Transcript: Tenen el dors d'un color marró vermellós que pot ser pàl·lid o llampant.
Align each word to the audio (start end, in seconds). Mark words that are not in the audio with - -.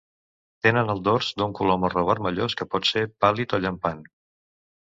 Tenen 0.67 0.89
el 0.93 1.01
dors 1.07 1.29
d'un 1.41 1.53
color 1.59 1.77
marró 1.83 2.05
vermellós 2.09 2.57
que 2.63 2.67
pot 2.73 2.91
ser 2.93 3.07
pàl·lid 3.27 3.57
o 3.59 3.61
llampant. 3.67 4.03